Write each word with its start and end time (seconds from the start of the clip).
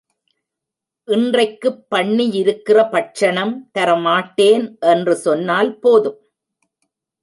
இன்றைக்குப் 1.07 1.85
பண்ணியிருக்கிற 1.95 2.89
பட்சணம் 2.89 3.69
தர 3.71 3.95
மாட்டேன் 3.95 4.77
என்று 4.79 5.15
சொன்னால் 5.15 5.79
போதும். 5.79 6.19